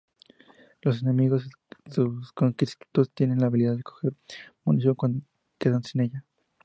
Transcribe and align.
Los 0.81 1.03
enemigos 1.03 1.47
conscriptos 2.33 3.11
tienen 3.11 3.37
la 3.37 3.45
habilidad 3.45 3.73
de 3.73 3.77
recoger 3.77 4.13
munición 4.63 4.95
cuando 4.95 5.19
quedan 5.59 5.83
sin 5.83 6.01
ella. 6.01 6.25